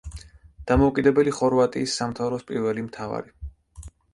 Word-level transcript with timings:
დამოუკიდებელი 0.71 1.35
ხორვატიის 1.39 1.99
სამთავროს 2.01 2.47
პირველი 2.51 2.87
მთავარი. 2.89 3.35